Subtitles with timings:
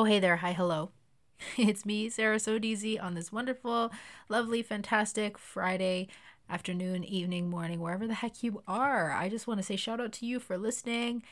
[0.00, 0.36] Oh, hey there.
[0.36, 0.92] Hi, hello.
[1.58, 3.92] It's me, Sarah Sodizi, on this wonderful,
[4.30, 6.08] lovely, fantastic Friday
[6.48, 9.12] afternoon, evening, morning, wherever the heck you are.
[9.12, 11.22] I just want to say shout out to you for listening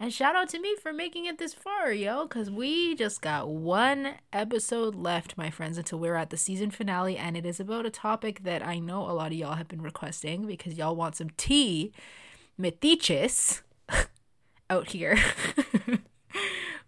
[0.00, 3.48] and shout out to me for making it this far, yo, because we just got
[3.48, 7.16] one episode left, my friends, until we're at the season finale.
[7.16, 9.82] And it is about a topic that I know a lot of y'all have been
[9.82, 11.92] requesting because y'all want some tea,
[12.60, 13.62] metiches,
[14.68, 15.16] out here.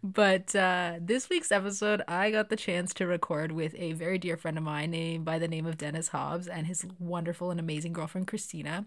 [0.02, 4.36] But uh, this week's episode, I got the chance to record with a very dear
[4.36, 7.92] friend of mine named by the name of Dennis Hobbs and his wonderful and amazing
[7.92, 8.86] girlfriend Christina.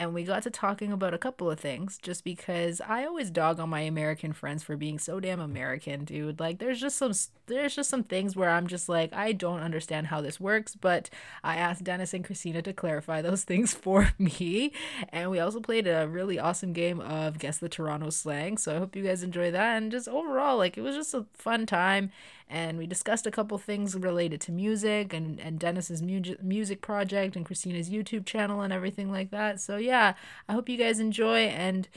[0.00, 3.60] And we got to talking about a couple of things just because I always dog
[3.60, 6.40] on my American friends for being so damn American, dude.
[6.40, 7.12] Like there's just some
[7.48, 11.10] there's just some things where I'm just like I don't understand how this works, but
[11.44, 14.72] I asked Dennis and Christina to clarify those things for me.
[15.10, 18.56] And we also played a really awesome game of Guess the Toronto slang.
[18.56, 21.26] So I hope you guys enjoy that and just overall like it was just a
[21.34, 22.10] fun time.
[22.52, 27.36] And we discussed a couple things related to music and, and Dennis's mu- music project
[27.36, 29.60] and Christina's YouTube channel and everything like that.
[29.60, 30.14] So, yeah, I
[30.52, 31.44] hope you guys enjoy.
[31.46, 31.88] And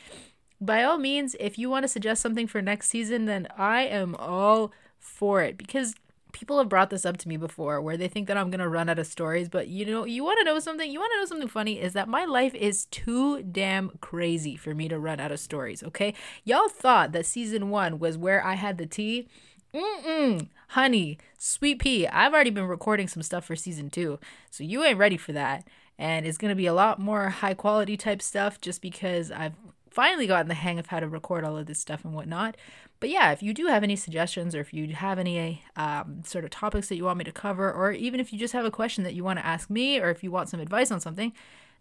[0.59, 4.15] by all means, if you want to suggest something for next season, then I am
[4.15, 5.95] all for it because
[6.33, 8.89] people have brought this up to me before where they think that I'm gonna run
[8.89, 11.79] out of stories, but you know, you wanna know something, you wanna know something funny
[11.79, 15.83] is that my life is too damn crazy for me to run out of stories,
[15.83, 16.13] okay?
[16.43, 19.27] Y'all thought that season one was where I had the tea.
[19.73, 22.07] Mm-mm, honey, sweet pea.
[22.07, 25.67] I've already been recording some stuff for season two, so you ain't ready for that.
[25.97, 29.53] And it's gonna be a lot more high quality type stuff just because I've
[29.93, 32.57] finally gotten the hang of how to record all of this stuff and whatnot.
[32.99, 36.45] But yeah, if you do have any suggestions or if you have any um, sort
[36.45, 38.71] of topics that you want me to cover, or even if you just have a
[38.71, 41.31] question that you want to ask me, or if you want some advice on something,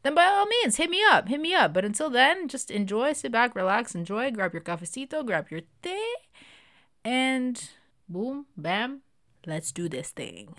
[0.03, 1.73] then by all means, hit me up, hit me up.
[1.73, 6.15] But until then, just enjoy, sit back, relax, enjoy, grab your cafecito, grab your tea,
[7.05, 7.71] and
[8.09, 9.03] boom, bam,
[9.47, 10.55] let's do this thing.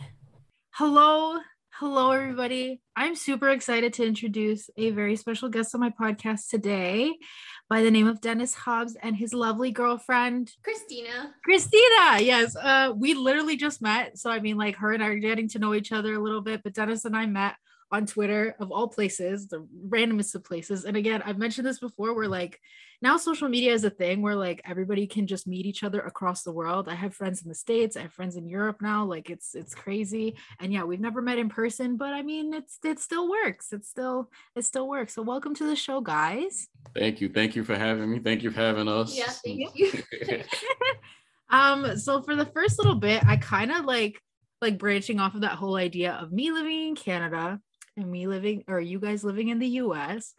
[0.75, 1.41] Hello,
[1.79, 2.81] Hello, everybody.
[2.95, 7.11] I'm super excited to introduce a very special guest on my podcast today
[7.67, 11.33] by the name of Dennis Hobbs and his lovely girlfriend, Christina.
[11.43, 12.55] Christina, yes.
[12.55, 14.19] Uh, we literally just met.
[14.19, 16.41] So, I mean, like, her and I are getting to know each other a little
[16.41, 17.55] bit, but Dennis and I met
[17.91, 20.85] on Twitter of all places, the randomest of places.
[20.85, 22.59] And again, I've mentioned this before we're like
[23.03, 26.43] now social media is a thing where like everybody can just meet each other across
[26.43, 26.87] the world.
[26.87, 29.03] I have friends in the States, I have friends in Europe now.
[29.03, 30.37] Like it's it's crazy.
[30.61, 33.73] And yeah, we've never met in person, but I mean it's it still works.
[33.73, 35.13] It still it still works.
[35.13, 36.69] So welcome to the show, guys.
[36.95, 37.27] Thank you.
[37.27, 38.19] Thank you for having me.
[38.19, 39.13] Thank you for having us.
[39.13, 39.91] Yeah, thank you.
[41.49, 44.17] um, so for the first little bit, I kind of like
[44.61, 47.59] like branching off of that whole idea of me living in Canada
[47.97, 50.33] and me living or you guys living in the US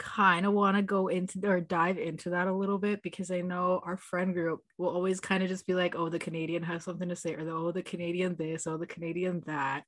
[0.00, 3.42] kind of want to go into or dive into that a little bit because I
[3.42, 6.84] know our friend group will always kind of just be like, oh, the Canadian has
[6.84, 9.82] something to say, or oh, the Canadian this, oh, the Canadian that.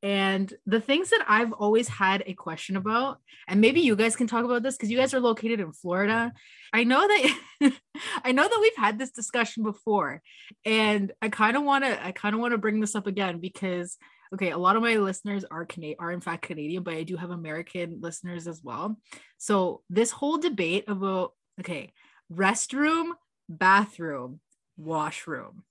[0.00, 3.18] And the things that I've always had a question about,
[3.48, 6.32] and maybe you guys can talk about this because you guys are located in Florida.
[6.72, 7.38] I know that
[8.24, 10.22] I know that we've had this discussion before,
[10.64, 13.40] and I kind of want to I kind of want to bring this up again
[13.40, 13.96] because
[14.34, 17.16] okay, a lot of my listeners are Canadian, are in fact Canadian, but I do
[17.16, 18.98] have American listeners as well.
[19.38, 21.92] So this whole debate about okay,
[22.32, 23.10] restroom,
[23.48, 24.40] bathroom,
[24.76, 25.64] washroom.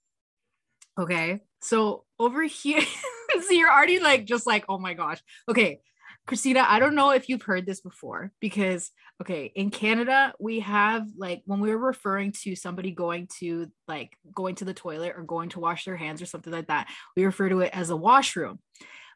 [1.00, 2.82] Okay, so over here,
[3.42, 5.22] so you're already like just like oh my gosh.
[5.48, 5.80] Okay,
[6.28, 11.08] Christina, I don't know if you've heard this before because, okay, in Canada, we have
[11.18, 15.50] like when we're referring to somebody going to like going to the toilet or going
[15.50, 18.60] to wash their hands or something like that, we refer to it as a washroom.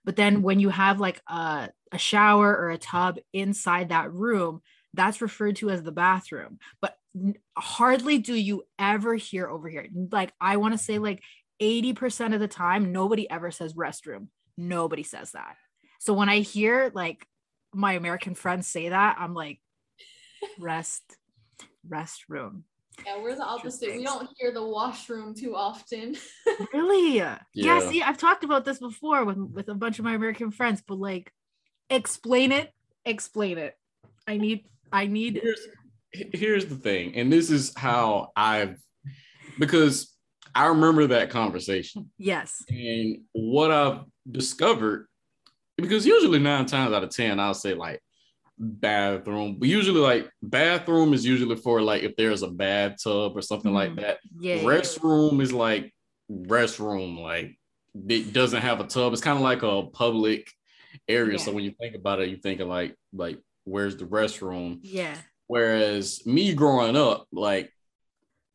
[0.05, 4.61] But then when you have like a, a shower or a tub inside that room,
[4.93, 6.59] that's referred to as the bathroom.
[6.81, 6.95] But
[7.57, 9.87] hardly do you ever hear over here.
[10.11, 11.21] Like, I want to say like
[11.61, 14.27] 80% of the time, nobody ever says restroom.
[14.57, 15.55] Nobody says that.
[16.01, 17.27] So when I hear like
[17.75, 19.59] my American friends say that, I'm like,
[20.59, 21.03] rest,
[21.87, 22.63] rest room.
[23.05, 23.97] Yeah, we're the opposite.
[23.97, 26.17] We don't hear the washroom too often.
[26.73, 27.17] really?
[27.17, 27.37] Yeah.
[27.53, 27.87] yeah.
[27.87, 30.97] See, I've talked about this before with with a bunch of my American friends, but
[30.97, 31.31] like,
[31.91, 32.71] explain it.
[33.05, 33.75] Explain it.
[34.27, 34.65] I need.
[34.91, 35.39] I need.
[35.41, 35.67] Here's,
[36.33, 38.79] here's the thing, and this is how I've
[39.59, 40.15] because
[40.55, 42.09] I remember that conversation.
[42.17, 42.63] Yes.
[42.69, 43.99] And what I've
[44.29, 45.07] discovered
[45.81, 48.01] because usually nine times out of ten I'll say like
[48.61, 53.71] bathroom, but usually like bathroom is usually for like if there's a bathtub or something
[53.71, 53.95] mm-hmm.
[53.95, 54.19] like that.
[54.39, 54.57] Yeah.
[54.59, 55.93] Restroom is like
[56.31, 57.57] restroom, like
[58.07, 59.13] it doesn't have a tub.
[59.13, 60.51] It's kind of like a public
[61.07, 61.37] area.
[61.37, 61.43] Yeah.
[61.43, 64.79] So when you think about it, you think of like like where's the restroom?
[64.83, 65.15] Yeah.
[65.47, 67.71] Whereas me growing up, like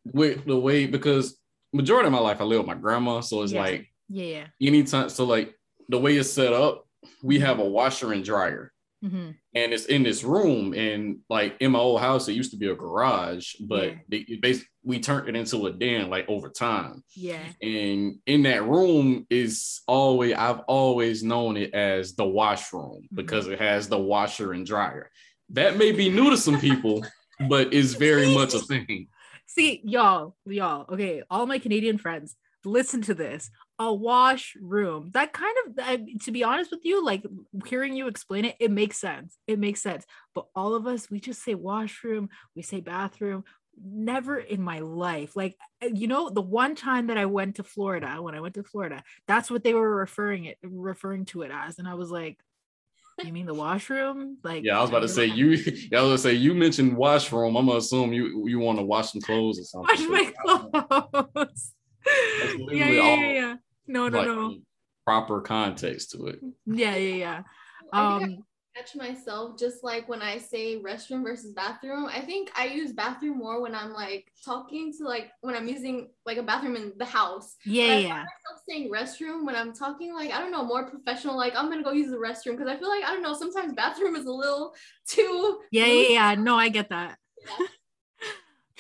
[0.05, 1.38] with the way because
[1.73, 3.61] majority of my life I live with my grandma, so it's Yeah.
[3.61, 4.46] like Yeah.
[4.61, 5.08] anytime.
[5.08, 5.55] So like
[5.88, 6.86] the way it's set up,
[7.23, 8.73] we have a washer and dryer,
[9.03, 10.75] hmm and it's in this room.
[10.75, 14.26] And like in my old house, it used to be a garage, but Yeah.
[14.43, 17.03] they, we turned it into a den like over time.
[17.14, 17.47] Yeah.
[17.62, 23.17] And in that room is always I've always known it as the washroom Mm-hmm.
[23.17, 25.11] because it has the washer and dryer.
[25.50, 27.06] That may be new to some people,
[27.49, 29.09] but it's very much a thing.
[29.47, 33.50] See, y'all, y'all, okay, all my Canadian friends, listen to this.
[33.78, 35.11] A washroom.
[35.12, 37.25] That kind of, I, to be honest with you, like
[37.67, 39.37] hearing you explain it, it makes sense.
[39.46, 40.06] It makes sense.
[40.34, 43.44] But all of us, we just say washroom, we say bathroom.
[43.78, 45.37] Never in my life.
[45.37, 48.55] Like, uh, you know, the one time that I went to Florida, when I went
[48.55, 51.78] to Florida, that's what they were referring it, referring to it as.
[51.78, 52.38] And I was like,
[53.23, 54.38] you mean the washroom?
[54.43, 55.50] Like, Yeah, I was about to say you.
[55.90, 57.56] Yeah, I was gonna say you mentioned washroom.
[57.56, 60.08] I'm gonna assume you you want to wash some clothes or something.
[60.11, 61.73] wash my clothes.
[62.70, 63.56] yeah, yeah, yeah, yeah.
[63.87, 64.55] No, no, like, no.
[65.05, 66.41] Proper context to it.
[66.67, 67.43] Yeah, yeah, yeah.
[67.93, 68.44] I think Um,
[68.77, 72.06] I catch myself just like when I say restroom versus bathroom.
[72.06, 76.09] I think I use bathroom more when I'm like talking to like when I'm using
[76.25, 77.55] like a bathroom in the house.
[77.65, 78.09] yeah, But I yeah.
[78.09, 81.37] find myself saying restroom when I'm talking like I don't know more professional.
[81.37, 83.75] Like I'm gonna go use the restroom because I feel like I don't know sometimes
[83.75, 84.75] bathroom is a little
[85.09, 85.61] too.
[85.71, 86.35] Yeah, yeah, yeah.
[86.35, 87.19] No, I get that.
[87.47, 87.67] Yeah.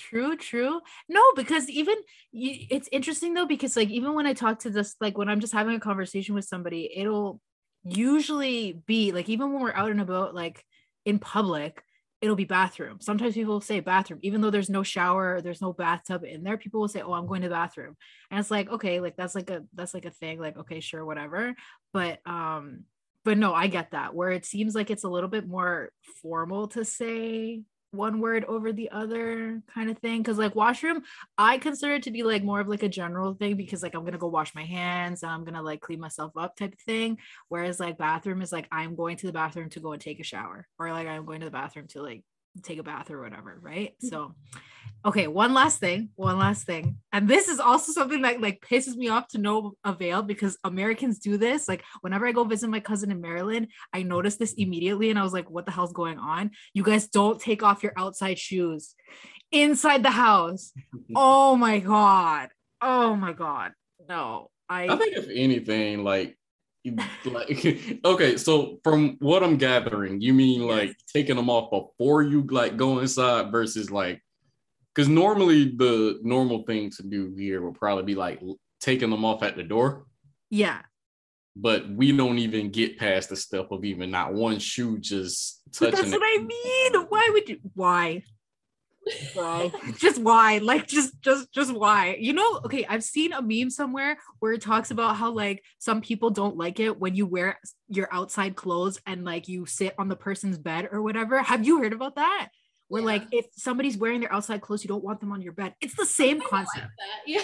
[0.08, 0.80] True, true.
[1.08, 1.96] No, because even
[2.30, 5.40] you, it's interesting though, because like even when I talk to this, like when I'm
[5.40, 7.40] just having a conversation with somebody, it'll
[7.84, 10.64] usually be like even when we're out and about, like
[11.04, 11.82] in public,
[12.20, 12.98] it'll be bathroom.
[13.00, 16.56] Sometimes people will say bathroom, even though there's no shower, there's no bathtub in there.
[16.56, 17.96] People will say, "Oh, I'm going to the bathroom,"
[18.30, 20.38] and it's like, okay, like that's like a that's like a thing.
[20.38, 21.54] Like, okay, sure, whatever.
[21.92, 22.84] But um,
[23.24, 24.14] but no, I get that.
[24.14, 25.90] Where it seems like it's a little bit more
[26.22, 30.22] formal to say one word over the other kind of thing.
[30.22, 31.02] Because like washroom
[31.38, 34.04] i consider it to be like more of like a general thing because like i'm
[34.04, 37.18] gonna go wash my hands and i'm gonna like clean myself up type of thing.
[37.48, 40.24] Whereas like bathroom is like i'm going to the bathroom to go and take a
[40.24, 42.22] shower or like i'm going to the bathroom to like
[42.62, 43.90] take a bath or whatever right?
[43.90, 44.08] Mm-hmm.
[44.08, 44.34] So
[45.04, 46.98] okay one last thing one last thing.
[47.12, 51.18] And this is also something that like pisses me off to no avail because americans
[51.18, 51.68] do this.
[51.68, 55.22] Like whenever i go visit my cousin in maryland i noticed this immediately and i
[55.22, 56.50] was like what the hell's going on?
[56.74, 58.94] You guys don't take off your outside shoes
[59.52, 60.72] inside the house.
[61.14, 62.48] Oh my god.
[62.80, 63.72] Oh my god.
[64.08, 66.36] No I i think if anything, like,
[67.24, 70.70] like okay, so from what I'm gathering, you mean Yes.
[70.70, 74.22] like taking them off before you like go inside versus like,
[74.94, 78.40] because normally the normal thing to do here would probably be like
[78.80, 80.06] taking them off at the door,
[80.50, 80.82] yeah
[81.56, 85.90] but we don't even get past the step of even not one shoe just but
[85.90, 86.10] touching.
[86.10, 88.22] that's what i mean why would you why
[89.34, 93.70] why just why like just just just why you know okay i've seen a meme
[93.70, 97.58] somewhere where it talks about how like some people don't like it when you wear
[97.88, 101.78] your outside clothes and like you sit on the person's bed or whatever have you
[101.80, 102.48] heard about that
[102.88, 103.06] where Yeah.
[103.06, 105.94] like if somebody's wearing their outside clothes you don't want them on your bed it's
[105.94, 107.28] the same I concept Like that.
[107.28, 107.42] Yeah.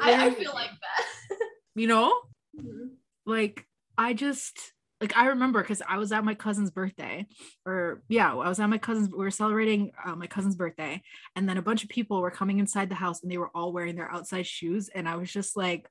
[0.00, 1.38] I, I feel like that.
[1.74, 2.12] you know
[2.58, 2.90] Mhm.
[3.24, 3.64] like
[3.96, 4.58] I just
[5.00, 7.26] like I remember because I was at my cousin's birthday,
[7.64, 9.08] or yeah, I was at my cousin's.
[9.10, 11.02] We were celebrating uh, my cousin's birthday,
[11.34, 13.72] and then a bunch of people were coming inside the house, and they were all
[13.72, 15.88] wearing their outside shoes, and I was just like,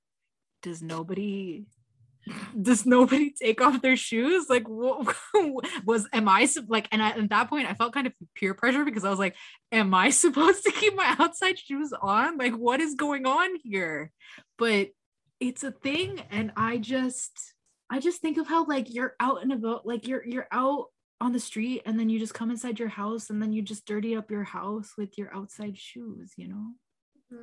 [0.62, 1.66] "Does nobody?"
[2.62, 4.48] Does nobody take off their shoes?
[4.50, 5.16] Like, what
[5.86, 6.88] was am I like?
[6.92, 9.36] And I, at that point, I felt kind of peer pressure because I was like,
[9.72, 12.38] "Am I supposed to keep my outside shoes on?
[12.38, 14.12] Like, what is going on here?"
[14.58, 14.90] But
[15.40, 17.54] it's a thing and i just
[17.90, 20.88] i just think of how like you're out and about like you're you're out
[21.22, 23.86] on the street and then you just come inside your house and then you just
[23.86, 26.68] dirty up your house with your outside shoes you know.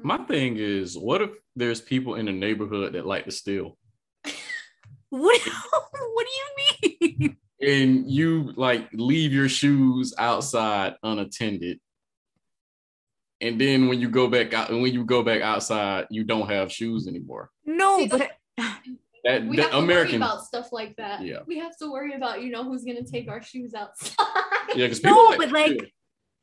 [0.03, 3.79] My thing is, what if there's people in the neighborhood that like to steal?
[5.11, 5.41] what,
[6.15, 11.79] what do you mean and you like leave your shoes outside unattended
[13.41, 16.51] and then when you go back out and when you go back outside you don't
[16.51, 18.31] have shoes anymore no See, but
[19.27, 21.23] that, We that have to american worry about stuff like that.
[21.23, 21.41] Yeah.
[21.47, 24.17] We have to worry about, you know, who's gonna take our shoes outside.
[24.75, 25.93] yeah because no but like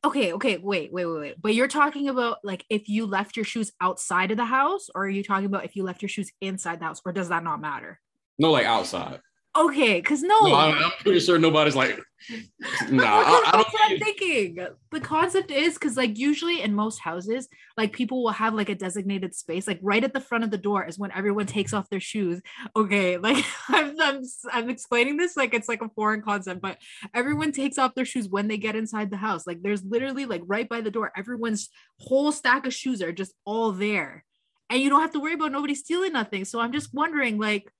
[0.04, 3.44] okay okay wait wait wait wait but you're talking about like if you left your
[3.44, 6.30] shoes outside of the house or are you talking about if you left your shoes
[6.40, 7.98] inside the house or does that not matter
[8.38, 9.20] no like outside
[9.56, 12.00] okay because no, no, I'm, I'm pretty sure nobody's like
[12.90, 14.66] nah I, I don't that's what I'm think- thinking.
[14.90, 18.74] The concept is because, like, usually in most houses, like people will have like a
[18.74, 21.90] designated space, like right at the front of the door is when everyone takes off
[21.90, 22.40] their shoes.
[22.74, 26.78] Okay, like I'm, I'm I'm explaining this like it's like a foreign concept, but
[27.12, 29.46] everyone takes off their shoes when they get inside the house.
[29.46, 31.68] Like there's literally like right by the door, everyone's
[31.98, 34.24] whole stack of shoes are just all there.
[34.70, 36.44] and you don't have to worry about nobody stealing nothing.
[36.46, 37.70] So I'm just wondering, like,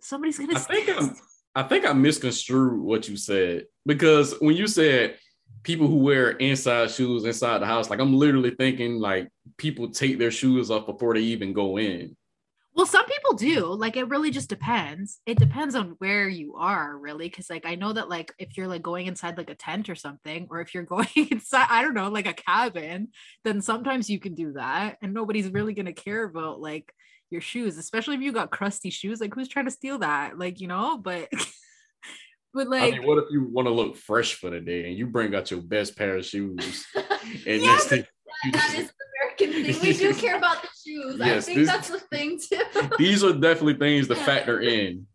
[0.00, 0.88] somebody's gonna I think.
[0.88, 1.16] I'm,
[1.54, 5.16] I think I misconstrued what you said because when you said
[5.62, 10.18] people who wear inside shoes inside the house, like I'm literally thinking like people take
[10.18, 12.16] their shoes off before they even go in.
[12.74, 13.66] Well, some people do.
[13.66, 15.20] Like it really just depends.
[15.26, 17.28] It depends on where you are, really.
[17.28, 19.96] Cause like I know that like if you're like going inside like a tent or
[19.96, 23.08] something, or if you're going inside, I don't know, like a cabin,
[23.42, 24.98] then sometimes you can do that.
[25.02, 26.92] And nobody's really gonna care about like
[27.30, 29.20] your shoes, especially if you got crusty shoes.
[29.20, 30.38] Like who's trying to steal that?
[30.38, 31.28] Like, you know, but
[32.54, 34.96] but I like mean, what if you want to look fresh for the day and
[34.98, 38.04] you bring out your best pair of shoes and Yeah, next thing
[38.52, 38.90] that is an
[39.42, 39.82] American thing.
[39.82, 41.20] We do care about the shoes.
[41.20, 42.62] I Yes, think this- that's the thing too.
[42.98, 45.06] these are definitely things to factor in.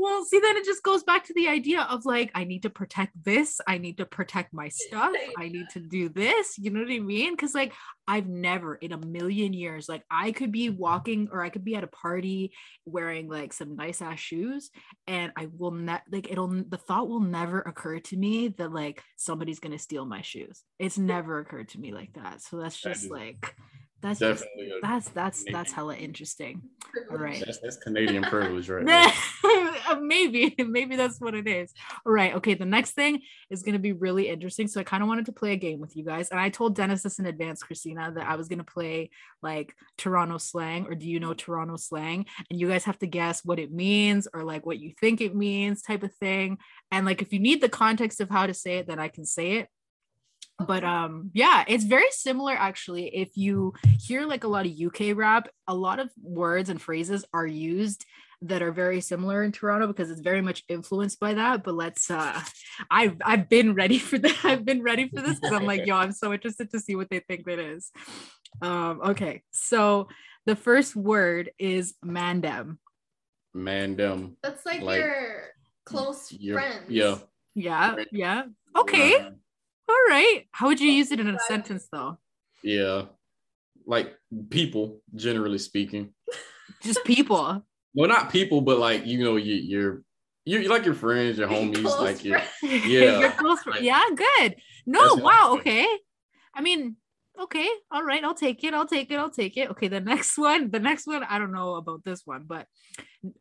[0.00, 2.70] Well, see, then it just goes back to the idea of like, I need to
[2.70, 3.60] protect this.
[3.68, 5.12] I need to protect my stuff.
[5.36, 6.56] I need to do this.
[6.56, 7.34] You know what I mean?
[7.34, 7.74] Because, like,
[8.08, 11.76] I've never in a million years, like, I could be walking or I could be
[11.76, 12.54] at a party
[12.86, 14.70] wearing like some nice ass shoes,
[15.06, 19.02] and I will not, like, it'll, the thought will never occur to me that like
[19.16, 20.62] somebody's going to steal my shoes.
[20.78, 22.40] It's never occurred to me like that.
[22.40, 23.54] So that's just like,
[24.02, 26.62] that's just, Definitely, a, that's, that's, that's hella interesting.
[27.10, 27.42] All right.
[27.44, 28.84] that's, that's Canadian privilege right
[29.84, 31.72] uh, maybe maybe that's what it is.
[32.04, 35.02] All right okay the next thing is going to be really interesting so i kind
[35.02, 37.26] of wanted to play a game with you guys and i told dennis this in
[37.26, 39.10] advance christina that i was going to play
[39.42, 42.26] like toronto slang or do you know toronto slang?
[42.50, 45.34] And you guys have to guess what it means or like what you think it
[45.34, 46.58] means type of thing.
[46.90, 49.24] And like if you need the context of how to say it then i can
[49.24, 49.68] say it
[50.66, 53.08] but um yeah it's very similar actually.
[53.16, 57.24] If you hear like a lot of uk rap a lot of words and phrases
[57.32, 58.04] are used
[58.42, 62.10] that are very similar in toronto because it's very much influenced by that but let's
[62.10, 62.40] uh
[62.90, 65.94] i've i've been ready for that i've been ready for this because i'm like yo
[65.96, 67.90] i'm so interested to see what they think it is.
[68.62, 70.08] Um okay so
[70.46, 72.78] the first word is mandem.
[73.52, 74.36] Man, them.
[74.42, 75.42] That's like, Like, your
[75.84, 76.84] close your- friends.
[76.88, 77.18] yeah.
[77.54, 77.96] yeah.
[78.10, 78.42] Yeah.
[78.76, 79.28] Okay
[79.90, 82.18] all right how would you use it in a sentence though
[82.62, 83.02] yeah.
[83.86, 84.14] Like
[84.50, 86.12] people, generally speaking.
[86.82, 90.02] just people Well, not people, but like you know, you, you're
[90.44, 92.86] you like your friends, your homies, Close like your friends.
[92.86, 93.18] Yeah.
[93.18, 94.56] Your close fri- Like- yeah, good.
[94.86, 95.86] No, wow, okay.
[96.54, 96.96] I mean,
[97.40, 98.74] okay, all right, I'll take it.
[98.74, 99.16] I'll take it.
[99.16, 99.70] I'll take it.
[99.70, 102.66] Okay, the next one, the next one, I don't know about this one, but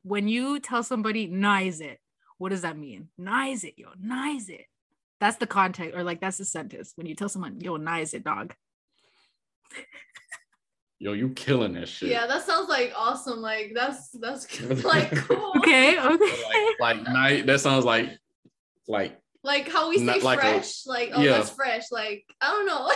[0.01, 1.99] when you tell somebody nice it,
[2.39, 3.09] what does that mean?
[3.19, 4.65] Nice it, yo, nice it.
[5.19, 6.93] That's the context, or like that's the sentence.
[6.95, 8.53] When you tell someone, yo, nice it, dog.
[10.99, 12.09] yo, you killing that shit.
[12.09, 13.39] Yeah, that sounds like awesome.
[13.41, 15.53] Like that's that's like cool.
[15.57, 16.43] Okay, okay.
[16.79, 17.45] Like, like night.
[17.45, 18.17] That sounds like
[18.87, 20.85] like Like how we say Not like a- fresh.
[20.85, 21.31] like oh, yeah.
[21.33, 21.91] that's fresh.
[21.91, 22.91] Like I don't know.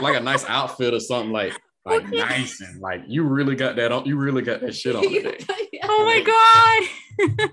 [0.00, 1.58] like a nice outfit or something like
[1.88, 2.16] like Okay.
[2.18, 4.04] nice and like you really got that on.
[4.06, 5.38] You really got that shit on today.
[5.72, 5.86] Yeah.
[5.88, 6.04] Oh
[7.18, 7.50] my god.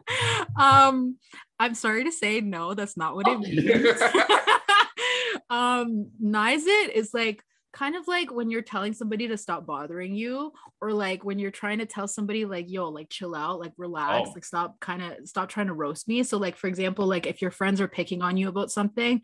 [0.90, 1.18] um,
[1.60, 3.40] I'm sorry to say no, that's not what it Oh.
[3.40, 4.02] means.
[5.50, 7.44] um, nice it is like
[7.76, 11.52] kind of like when you're telling somebody to stop bothering you, or like when you're
[11.52, 14.32] trying to tell somebody like, yo, like chill out, like relax, Oh.
[14.34, 16.24] like stop kind of stop trying to roast me.
[16.24, 19.22] So, like, for example, like if your friends are picking on you about something,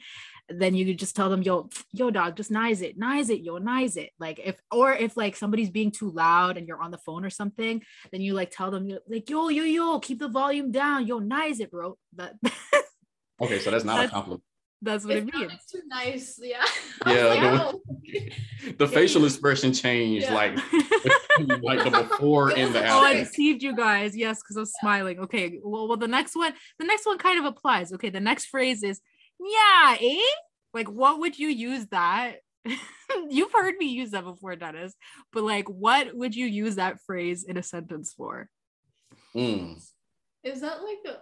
[0.49, 3.57] then you could just tell them, yo, yo, dog, just nice it, nice it, yo,
[3.57, 4.09] nice it.
[4.19, 7.29] Like if or if like somebody's being too loud and you're on the phone or
[7.29, 7.81] something,
[8.11, 11.61] then you like tell them like, yo, yo, yo, keep the volume down, yo, nice
[11.61, 11.97] it, bro.
[12.17, 12.33] That
[13.41, 14.43] Okay, so that's not a compliment.
[14.81, 15.35] That's what It it means.
[15.37, 16.39] sounded too nice.
[16.41, 16.65] Yeah.
[17.07, 17.81] Yeah, like, the- oh.
[18.77, 20.33] The facial expression changed Yeah.
[20.35, 20.55] like
[21.63, 22.93] like the before and the after.
[22.93, 24.15] Oh, I deceived you guys.
[24.15, 25.19] Yes, because I was smiling.
[25.19, 25.59] Okay.
[25.63, 27.91] Well, well, the next one, the next one kind of applies.
[27.93, 29.01] Okay, the next phrase is
[29.39, 30.19] yeah, eh?
[30.73, 32.35] Like, what would you use that?
[33.29, 34.93] You've heard me use that before, Dennis.
[35.33, 38.47] But like, what would you use that phrase in a sentence for?
[39.35, 39.81] Mm.
[40.43, 41.17] Is that like a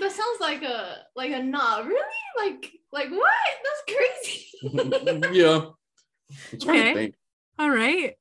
[0.00, 2.00] that sounds like a like a nah, really?
[2.38, 3.30] Like like what?
[3.64, 5.32] That's crazy.
[5.38, 5.66] yeah.
[6.62, 7.12] I'm Okay.
[7.58, 8.14] All right.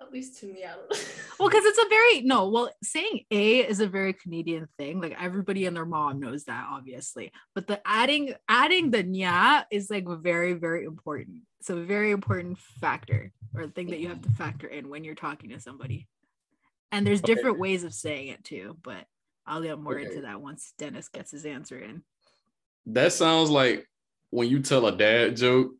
[0.00, 0.96] At least to me, I don't know.
[1.38, 2.48] Well, because it's a very no.
[2.48, 5.00] Well, saying a is a very Canadian thing.
[5.00, 7.32] Like everybody and their mom knows that, obviously.
[7.54, 11.42] But the adding adding the nya is like very very important.
[11.62, 15.14] So a very important factor or thing that you have to factor in when you're
[15.14, 16.08] talking to somebody.
[16.90, 17.34] And there's Okay.
[17.34, 18.76] different ways of saying it too.
[18.82, 19.04] But
[19.46, 20.06] I'll get more Okay.
[20.06, 22.02] into that once Dennis gets his answer in.
[22.86, 23.86] That sounds like
[24.30, 25.72] when you tell a dad joke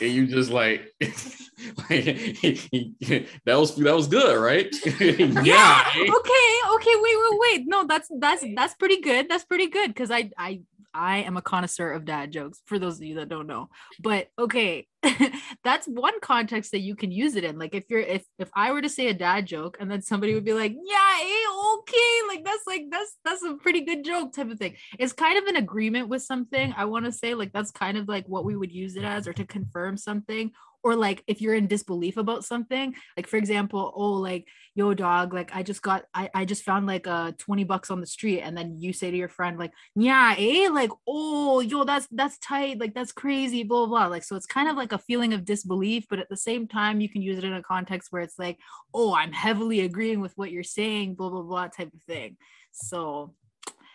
[0.00, 2.04] and you just like, like
[3.44, 4.74] that was that was good, right?
[4.86, 6.10] yeah eh?
[6.10, 10.10] okay okay wait wait wait no that's that's that's pretty good that's pretty good because
[10.10, 10.60] i i
[10.94, 13.68] I am a connoisseur of dad jokes, for those of you that don't know.
[14.00, 14.86] But okay,
[15.64, 17.58] that's one context that you can use it in.
[17.58, 20.34] Like if you're if if I were to say a dad joke and then somebody
[20.34, 24.50] would be like, yeah, okay, like that's like that's that's a pretty good joke type
[24.50, 24.76] of thing.
[24.98, 26.74] It's kind of an agreement with something.
[26.76, 29.26] I want to say like that's kind of like what we would use it as
[29.26, 30.52] or to confirm something
[30.84, 35.32] or like if you're in disbelief about something like for example oh like yo dog
[35.32, 38.40] like i just got i, I just found like uh 20 bucks on the street
[38.40, 40.68] and then you say to your friend like yeah eh?
[40.70, 44.06] Like oh yo that's that's tight like that's crazy blah, blah blah.
[44.08, 47.00] Like so it's kind of like a feeling of disbelief but at the same time
[47.00, 48.58] you can use it in a context where it's like
[48.94, 52.36] oh i'm heavily agreeing with what you're saying blah blah blah type of thing.
[52.72, 53.34] So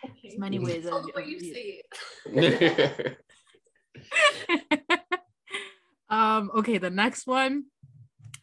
[0.04, 0.14] Okay.
[0.22, 1.82] there's many ways of, Tell what you u- say.
[6.38, 7.64] um okay the next one.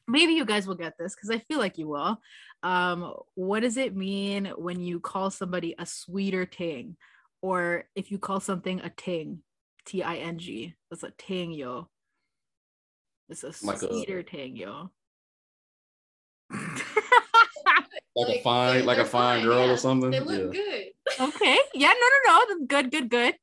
[0.08, 2.20] Maybe you guys will get this because i feel like you will.
[2.64, 6.98] Um what does it mean when you call somebody a sweeter ting?
[7.42, 9.40] Or if you call something a ting
[9.86, 11.88] t-i-n-g that's a ting yo.
[13.30, 14.92] It's a Like a- sweeter ting yo.
[18.18, 19.74] Like a fine, they- like a they're fine fine, girl yeah.
[19.74, 20.10] or something.
[20.10, 20.62] They look yeah.
[20.62, 20.86] good.
[21.20, 21.58] okay.
[21.74, 22.66] Yeah no no no.
[22.66, 23.36] Good good good.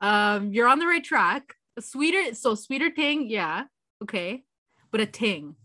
[0.00, 3.64] Um you're on the right track a sweeter so sweeter ting yeah
[4.02, 4.42] okay.
[4.90, 5.56] But a ting.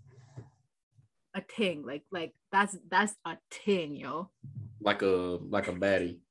[1.35, 4.29] A ting like like that's that's a ting yo.
[4.79, 6.19] Like a like a baddie.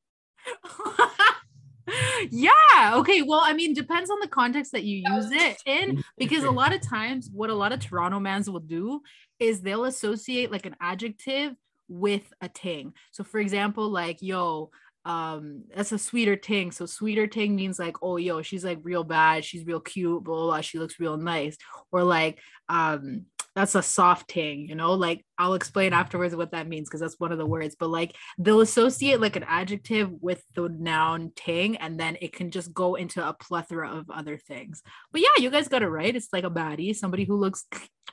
[2.30, 6.44] yeah okay well i mean depends on the context that you use it in because
[6.44, 9.00] a lot of times what a lot of toronto mans will do
[9.38, 11.54] is they'll associate like an adjective
[11.88, 12.92] with a ting.
[13.12, 14.70] So for example like yo
[15.06, 19.04] um that's a sweeter ting so sweeter ting means like oh yo she's like real
[19.04, 21.56] bad she's real cute blah blah, blah she looks real nice.
[21.92, 24.94] Or like um that's a soft ting you know?
[24.94, 27.76] Like i'll explain afterwards what that means because that's one of the words.
[27.78, 32.50] But like they'll associate like an adjective with the noun ting and then it can
[32.50, 34.82] just go into a plethora of other things.
[35.12, 37.64] But yeah you guys got it right it's like a baddie somebody who looks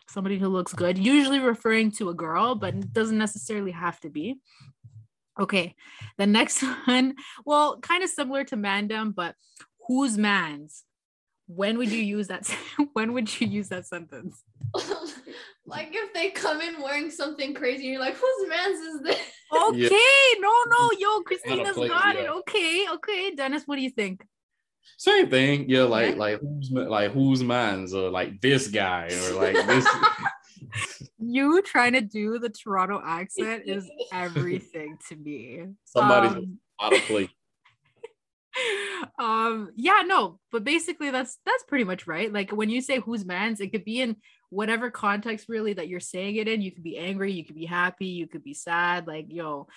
[0.07, 4.09] somebody who looks good usually referring to a girl but it doesn't necessarily have to
[4.09, 4.37] be
[5.39, 5.75] okay
[6.17, 7.15] the next one
[7.45, 9.35] well kind of similar to mandem but
[9.87, 10.83] whose man's
[11.47, 12.47] when would you use that
[12.93, 14.43] when would you use that sentence
[15.65, 19.19] like if they come in wearing something crazy, you're like, whose man's is this?
[19.53, 24.25] okay no no yo christina's place, got it okay okay dennis what do you think
[24.97, 25.69] Same thing.
[25.69, 26.25] Yeah, like Yeah.
[26.25, 29.85] like who's ma- like whose minds or like this guy or like this.
[31.29, 35.65] You trying to do the Toronto accent is everything to me.
[35.85, 37.29] Somebody's Um, out of place.
[39.17, 43.25] um yeah no but basically that's that's pretty much right like when you say who's
[43.25, 44.15] man's it could be in
[44.51, 47.65] whatever context really that you're saying it in you could be angry you could be
[47.65, 49.67] happy you could be sad like yo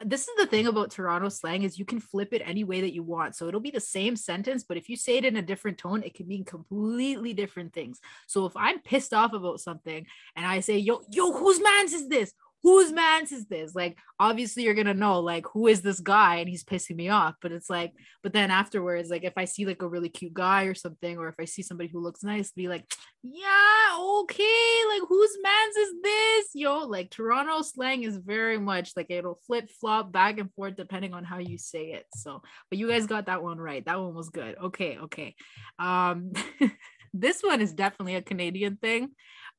[0.00, 2.92] this is the thing about Toronto slang is you can flip it any way that
[2.92, 3.36] you want.
[3.36, 6.02] So it'll be the same sentence, but if you say it in a different tone,
[6.02, 8.00] it can mean completely different things.
[8.26, 12.08] So if I'm pissed off about something and I say, yo, yo, whose man's is
[12.08, 12.34] this?
[12.64, 13.74] Whose man's is this?
[13.74, 16.36] Like, obviously you're gonna know, like, who is this guy?
[16.36, 17.34] And he's pissing me off.
[17.42, 20.64] But it's like, but then afterwards, like if I see like a really cute guy
[20.64, 22.86] or something, or if I see somebody who looks nice, be like,
[23.22, 26.46] yeah, okay, like whose man's is this?
[26.54, 31.12] Yo, like Toronto slang is very much like it'll flip flop back and forth depending
[31.12, 32.06] on how you say it.
[32.14, 33.84] So, but you guys got that one right.
[33.84, 34.56] That one was good.
[34.56, 35.34] Okay, okay.
[35.78, 36.32] Um,
[37.12, 39.10] this one is definitely a Canadian thing.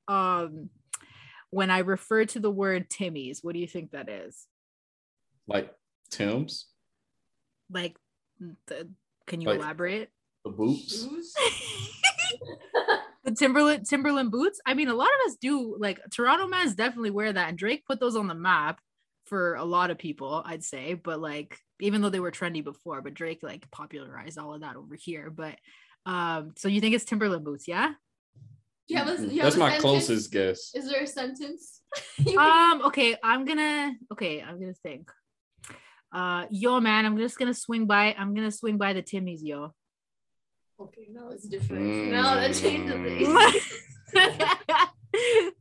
[0.08, 0.70] Um,
[1.56, 4.46] when I refer to the word Timmy's, what do you think that is?
[5.48, 5.74] Like
[6.12, 6.66] Timbs?
[7.72, 7.96] Like,
[8.68, 8.90] the,
[9.26, 10.10] can you Like- elaborate?
[10.44, 11.08] the boots.
[13.24, 14.60] The Timberland Timberland boots.
[14.68, 17.84] I mean, a lot of us do like Toronto mans definitely wear that, and Drake
[17.88, 18.80] put those on the map
[19.26, 20.94] for a lot of people, I'd say.
[20.94, 24.76] But like, even though they were trendy before, but Drake like popularized all of that
[24.76, 25.32] over here.
[25.32, 25.56] But
[26.06, 27.94] um, so you think it's Timberland boots, yeah?
[28.88, 29.82] Do you have a, you That's a my sentence?
[29.82, 30.72] closest guess.
[30.76, 31.82] Is there a sentence?
[32.38, 35.10] Um, okay, I'm gonna okay, I'm gonna think.
[36.14, 38.14] Uh, yo, man, I'm just gonna swing by.
[38.18, 39.72] I'm gonna swing by the Timmy's, yo.
[40.80, 42.12] okay, now it's different.
[42.12, 43.30] Now that changes things.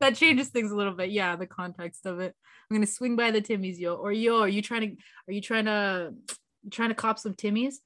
[0.00, 1.10] that changes things a little bit.
[1.10, 2.34] Yeah, the context of it.
[2.68, 3.94] I'm gonna swing by the Timmy's, yo.
[3.94, 4.96] Or yo, are you trying to
[5.28, 6.14] are you trying to
[6.64, 7.80] you trying to cop some Timmy's?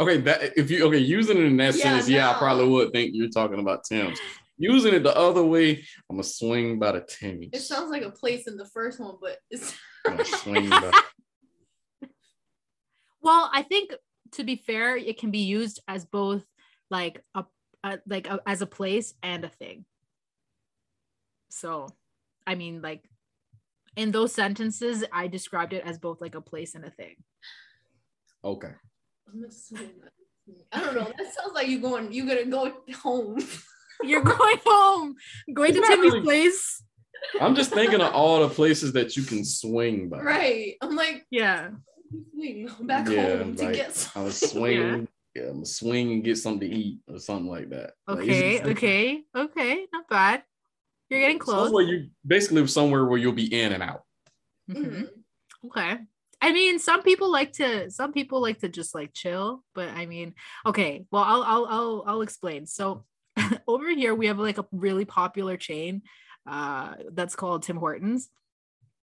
[0.00, 2.92] Okay, that if you okay using it in that Yeah, sentence, yeah, I probably would
[2.92, 4.20] think you're talking about Tim's.
[4.56, 7.50] Using it the other way, I'm gonna swing by the Timmy's.
[7.52, 9.74] It sounds like a place in the first one, but it's
[10.42, 10.92] swing by.
[13.20, 13.92] Well, I think
[14.32, 16.44] to be fair, it can be used as both
[16.90, 17.44] like a,
[17.82, 19.84] a like a, as a place and a thing.
[21.50, 21.88] So,
[22.46, 23.08] I mean, like
[23.96, 27.16] in those sentences, I described it as both like a place and a thing.
[28.44, 28.72] Okay.
[29.28, 30.12] I'm gonna swing that.
[30.72, 31.04] I don't know.
[31.16, 32.12] That sounds like you're going.
[32.12, 33.38] You're gonna go home.
[34.04, 35.16] You're going home,
[35.52, 36.22] going to Not Timmy's really.
[36.22, 36.84] place.
[37.40, 40.20] I'm just thinking of all the places that you can swing by.
[40.20, 40.74] right.
[40.80, 41.70] I'm like Yeah.
[42.32, 44.08] swing back Yeah, home to like, get.
[44.14, 44.56] I was something.
[44.60, 45.08] swinging.
[45.34, 47.94] Yeah, I'm gonna swing and get something to eat or something like that.
[48.08, 48.58] Okay.
[48.58, 49.22] just- Okay.
[49.36, 49.86] Okay.
[49.92, 50.44] Not bad.
[51.10, 51.64] You're getting close.
[51.64, 54.04] Sounds like you basically somewhere where you'll be in and out.
[54.70, 54.84] Mhm.
[54.84, 55.08] Mhm.
[55.66, 55.98] Okay.
[56.40, 60.06] I mean, some people like to some people like to just like chill, but I
[60.06, 60.34] mean,
[60.66, 61.04] okay.
[61.10, 62.66] Well, I'll I'll I'll I'll explain.
[62.66, 63.04] So
[63.66, 66.02] over here we have like a really popular chain
[66.46, 68.30] uh that's called Tim Hortons.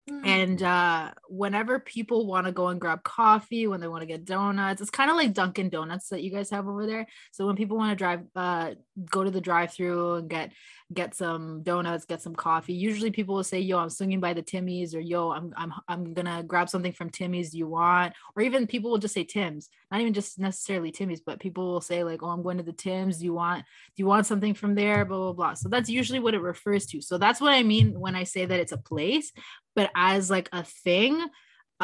[0.09, 0.27] Mhm.
[0.27, 4.25] And uh whenever people want to go and grab coffee, when they want to get
[4.25, 7.07] donuts, it's kind of like Dunkin' Donuts that you guys have over there.
[7.31, 8.75] So when people want to drive uh
[9.09, 10.51] go to the drive-through and get
[10.93, 14.41] get some donuts, get some coffee, usually people will say, "Yo, I'm swinging by the
[14.41, 18.43] Timmy's," or "Yo, I'm I'm I'm to grab something from Timmy's, do you want?" Or
[18.43, 19.69] even people will just say Tim's.
[19.91, 22.73] Not even just necessarily Timmy's, but people will say like, "Oh, I'm going to the
[22.73, 23.63] Tim's, do you want
[23.95, 25.53] do you want something from there?" blah blah blah.
[25.55, 27.01] So that's usually what it refers to.
[27.01, 29.31] So that's what I mean when I say that it's a place
[29.75, 31.25] but as like a thing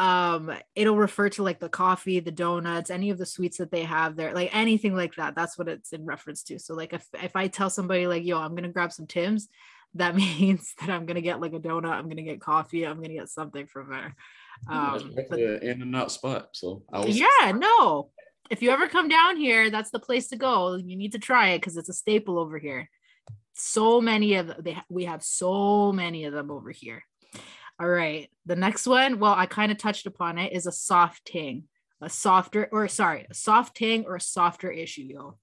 [0.00, 3.82] um it'll refer to like the coffee the donuts any of the sweets that they
[3.82, 5.34] have there like anything like that.
[5.34, 6.58] That's what it's in reference to.
[6.58, 9.48] So like if, if i tell somebody like yo i'm gonna grab some tims
[9.94, 13.14] that means that i'm gonna get like a donut i'm gonna get coffee i'm gonna
[13.14, 14.14] get something from there.
[14.68, 16.48] Um but in and out spot.
[16.52, 18.08] So I was yeah no.
[18.48, 20.76] If you ever come down here that's the place to go.
[20.76, 22.88] You need to try it because it's a staple over here.
[23.52, 27.02] So many of they ha- we have so many of them over here
[27.80, 31.24] all right the next one well i kind of touched upon it is a soft
[31.24, 31.64] ting
[32.02, 35.38] a softer or sorry a soft ting or a softer issue yo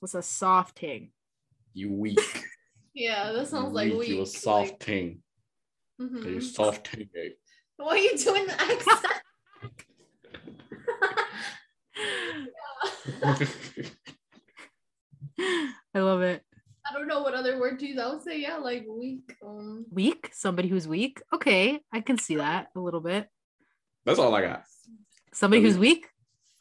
[0.00, 1.10] what's a soft ting
[1.74, 2.18] you weak.
[2.94, 4.08] Yeah, that You sounds like weak.
[4.10, 5.22] You a soft ting.
[5.98, 6.26] Like, mhm.
[6.26, 7.08] You soft ting.
[7.78, 9.06] Why are you doing the accent?
[15.94, 16.42] i love it
[16.92, 17.98] I don't know what other word to use.
[17.98, 19.34] I would say yeah, like weak.
[19.44, 23.28] Um, weak somebody who's weak okay i can see that a little bit
[24.04, 24.64] That's all I got.
[25.32, 26.06] somebody who's weak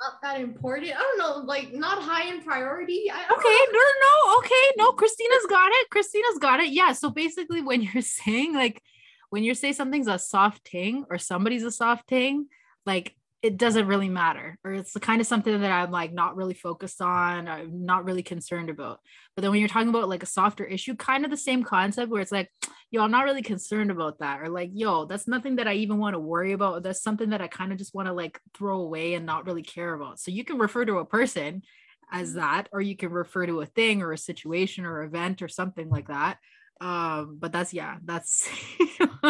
[0.02, 0.92] not that important.
[0.96, 3.12] I don't know, like not high in priority.
[3.12, 3.72] I, I Okay, know.
[3.72, 4.38] no, no, no.
[4.40, 5.90] Okay, no, Christina's got it.
[5.92, 6.72] Christina's got it.
[6.72, 6.94] Yeah.
[6.94, 8.82] So basically, when you're saying like,
[9.30, 12.48] when you say something's a soft ting or somebody's a soft ting,
[12.84, 16.36] like it doesn't really matter, or it's the kind of something that I'm like not
[16.36, 19.00] really focused on, or not really concerned about.
[19.36, 22.12] But then when you're talking about like a softer issue, kind of the same concept
[22.12, 22.52] where it's like,
[22.92, 25.98] yo, I'm not really concerned about that, or like, yo, that's nothing that I even
[25.98, 26.84] want to worry about.
[26.84, 29.64] That's something that I kind of just want to like throw away and not really
[29.64, 30.20] care about.
[30.20, 31.64] So you can refer to a person
[32.12, 32.40] as mm-hmm.
[32.40, 35.90] that or you can refer to a thing or a situation or event or something
[35.90, 36.38] like that
[36.82, 38.50] um but that's yeah that's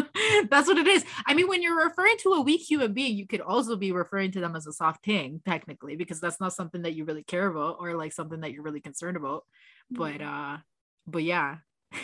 [0.49, 1.03] that's what it is.
[1.27, 4.31] I mean when you're referring to a weak human being you could also be referring
[4.31, 7.47] to them as a soft thing technically because that's not something that you really care
[7.47, 9.43] about or like something that you're really concerned about.
[9.91, 10.57] But uh
[11.05, 11.57] but yeah.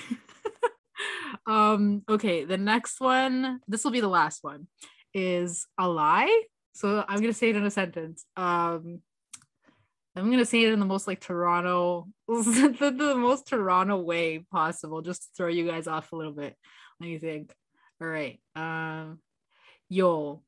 [1.45, 4.67] Um okay the next one this will be the last one
[5.13, 6.43] is a lie.
[6.73, 8.25] So i'm gonna say it in a sentence.
[8.36, 9.01] Um
[10.17, 15.01] i'm gonna say it in the most like toronto the, the most toronto way possible
[15.01, 16.56] just to throw you guys off a little bit
[16.99, 17.53] let me think
[18.01, 19.19] all right um
[19.89, 20.41] yo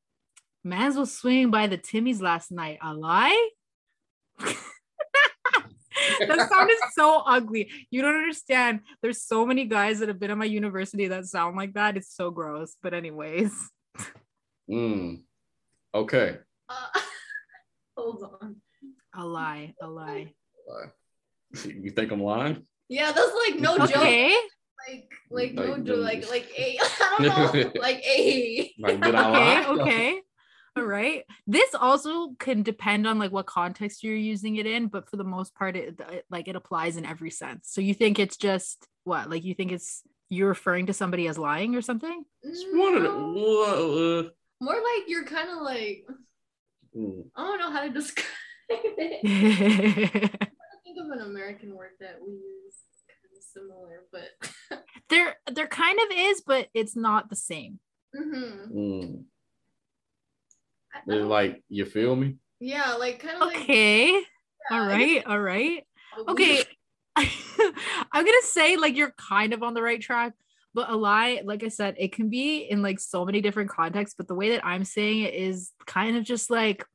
[0.63, 3.49] mans was swinging by the timmy's last night a lie
[6.19, 7.69] that sounded so ugly.
[7.91, 8.82] You don't understand.
[9.01, 11.97] There's so many guys that have been at my university that sound like that.
[11.97, 12.75] It's so gross.
[12.82, 13.51] But anyways,
[14.69, 15.21] Mm.
[15.95, 16.38] Okay.
[16.69, 16.88] Uh,
[17.97, 18.58] hold on.
[19.15, 20.34] A lie, a lie.
[21.65, 22.65] You think I'm lying?
[22.88, 23.98] Yeah, that's like no joke.
[23.98, 24.36] Okay.
[24.88, 26.04] Like like no Like, joke.
[26.04, 27.72] Like like a I don't know.
[27.82, 28.74] like a.
[28.80, 29.72] Like, did I Okay.
[29.74, 29.82] lie?
[29.82, 30.22] Okay.
[30.76, 31.24] All right.
[31.48, 35.24] This also can depend on like what context you're using it in, but for the
[35.24, 37.69] most part, it, it like it applies in every sense.
[37.69, 39.30] So you think it's just what?
[39.30, 42.24] Like you think it's you're referring to somebody as lying or something?
[42.43, 46.06] Just No, More like you're kind of like
[46.95, 47.26] mm.
[47.36, 48.26] I don't know how to describe it.
[48.26, 49.23] I there think
[50.99, 52.75] of an American word that we use
[53.08, 57.79] kind of similar, but there there kind of is, but it's not the same.
[58.15, 59.23] hmm Mm.
[60.93, 62.36] I, I It's don't- like you feel me?
[62.60, 64.12] yeah, like kind of like Okay.
[64.12, 64.19] yeah,
[64.71, 65.25] All I right.
[65.25, 65.84] All right.
[66.27, 66.63] Okay.
[67.15, 70.34] I'm gonna say like you're kind of on the right track,
[70.73, 74.15] but a lie, like I said, it can be in like so many different contexts.
[74.17, 76.86] But the way that I'm saying it is kind of just like,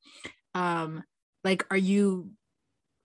[0.55, 1.03] um,
[1.45, 2.31] like are you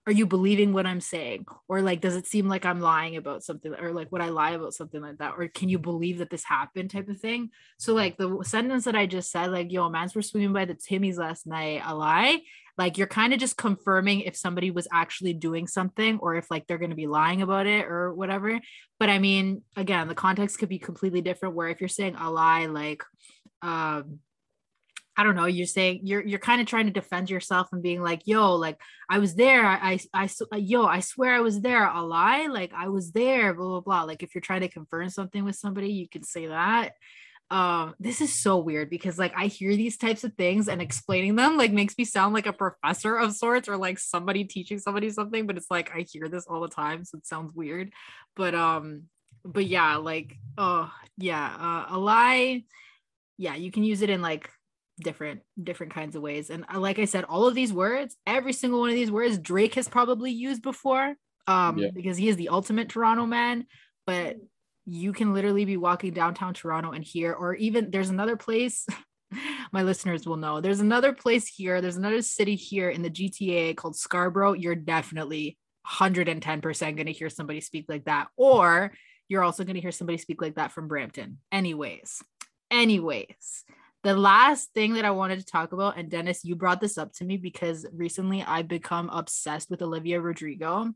[0.06, 1.46] are you believing what I'm saying?
[1.68, 4.52] Or like, does it seem like I'm lying about something or like would I lie
[4.52, 5.34] about something like that?
[5.36, 7.50] Or can you believe that this happened type of thing?
[7.78, 10.74] So like the sentence that I just said, like, yo, mans were swimming by the
[10.74, 12.40] Timmys last night, a lie.
[12.78, 16.66] Like you're kind of just confirming if somebody was actually doing something or if like
[16.66, 18.58] they're going to be lying about it or whatever.
[18.98, 22.30] But I mean, again, the context could be completely different where if you're saying a
[22.30, 23.04] lie, like,
[23.60, 24.20] um,
[25.20, 28.00] I don't know, you're saying you're you're kind of trying to defend yourself and being
[28.00, 28.80] like, yo, like
[29.10, 29.66] I was there.
[29.66, 31.86] I, I, I, yo, I swear I was there.
[31.86, 32.46] A lie?
[32.46, 34.02] Like I was there, blah, blah, blah.
[34.04, 36.94] Like if you're trying to confirm something with somebody, you can say that.
[37.50, 41.36] Um, this is so weird because like I hear these types of things and explaining
[41.36, 45.10] them like makes me sound like a professor of sorts or like somebody teaching somebody
[45.10, 47.92] something, but it's like I hear this all the time, so it sounds weird.
[48.36, 49.02] But um,
[49.44, 51.44] but yeah, like oh yeah,
[51.90, 52.64] uh, a lie,
[53.36, 54.48] yeah, you can use it in like
[55.02, 56.50] different different kinds of ways.
[56.50, 59.38] And uh, like i said all of these words every single one of these words
[59.38, 61.14] drake has probably used before
[61.46, 61.90] um yeah.
[61.94, 63.66] because he is the ultimate toronto man.
[64.06, 64.36] But
[64.86, 68.86] you can literally be walking downtown toronto and hear or even there's another place
[69.72, 73.76] my listeners will know there's another place here there's another city here in the gta
[73.76, 74.52] called scarborough.
[74.52, 78.92] You're definitely 110% going to hear somebody speak like that or
[79.28, 81.38] you're also going to hear somebody speak like that from brampton.
[81.52, 82.22] Anyways
[82.70, 83.64] anyways
[84.02, 87.12] the last thing that I wanted to talk about, and Dennis, you brought this up
[87.14, 90.92] to me because recently I've become obsessed with Olivia Rodrigo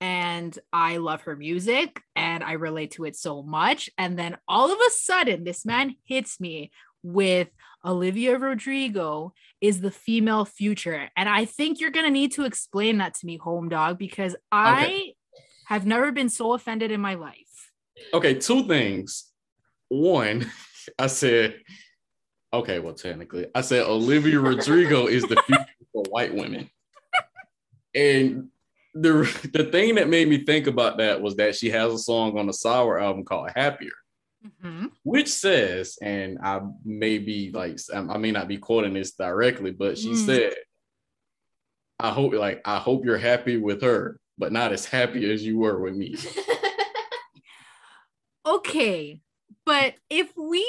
[0.00, 3.90] and I love her music and I relate to it so much.
[3.98, 6.70] And then all of a sudden, this man hits me
[7.02, 7.48] with
[7.84, 11.10] Olivia Rodrigo is the female future.
[11.16, 14.34] And I think you're going to need to explain that to me, home dog, because
[14.50, 15.14] I okay.
[15.66, 17.72] have never been so offended in my life.
[18.14, 19.30] Okay, two things.
[19.88, 20.50] One,
[20.98, 21.56] I said,
[22.52, 26.68] Okay, well, technically, I said Olivia Rodrigo is the future for white women.
[27.94, 28.48] And
[28.94, 32.38] the the thing that made me think about that was that she has a song
[32.38, 33.92] on the Sour album called Happier,
[34.44, 34.86] mm-hmm.
[35.04, 39.96] which says, and I may be like, I may not be quoting this directly, but
[39.96, 40.26] she mm.
[40.26, 40.54] said,
[42.00, 45.58] "I hope, like, I hope you're happy with her, but not as happy as you
[45.58, 46.16] were with me."
[48.46, 49.20] okay,
[49.64, 50.66] but if we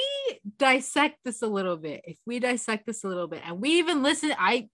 [0.58, 4.02] dissect this a little bit, if we dissect this a little bit, and we even
[4.02, 4.68] listen, I,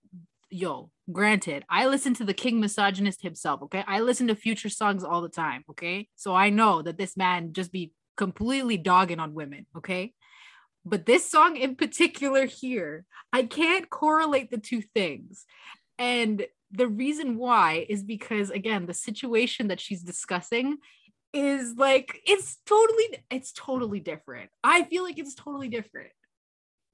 [0.51, 3.63] yo, granted, I listen to the king misogynist himself.
[3.65, 5.65] Okay, I listen to future songs all the time.
[5.71, 9.67] Okay, so I know that this man just be completely dogging on women.
[9.77, 10.15] Okay,
[10.85, 15.45] but this song in particular here, I can't correlate the two things,
[15.99, 20.77] and the reason why is because again the situation that she's discussing
[21.39, 24.51] is like it's totally it's totally different.
[24.65, 26.11] I feel like it's totally different.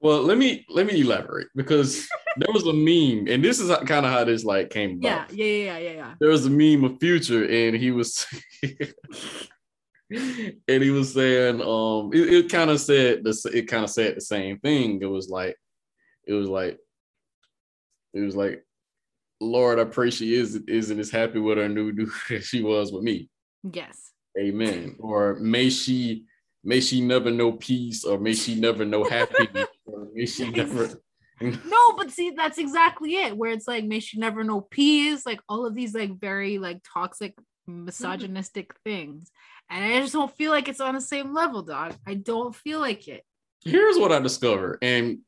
[0.01, 4.05] Well, let me let me elaborate because there was a meme, and this is kind
[4.05, 5.33] of how this like came about.
[5.33, 6.13] Yeah, yeah, yeah, yeah, yeah.
[6.19, 8.27] There was a meme of Future, and he was,
[10.11, 14.15] and he was saying, um, it, it kind of said this, it kind of said
[14.15, 15.01] the same thing.
[15.01, 15.57] It was like,
[16.27, 16.77] it was like,
[18.13, 18.63] it was like,
[19.41, 22.91] Lord, I pray she is isn't as happy with her new dude as she was
[22.91, 23.29] with me.
[23.63, 24.11] Yes.
[24.37, 24.95] Amen.
[24.99, 26.25] Or may she
[26.65, 30.99] may she never know peace, or may she never know happiness, or may she never.
[31.41, 33.37] no, but see, that's exactly it.
[33.37, 36.81] Where it's like, may she never know peace, like all of these like very like
[36.83, 37.35] toxic,
[37.67, 38.89] misogynistic mm-hmm.
[38.89, 39.31] things,
[39.69, 41.95] and I just don't feel like it's on the same level, dog.
[42.05, 43.23] I don't feel like it.
[43.63, 45.19] Here's what I discovered, and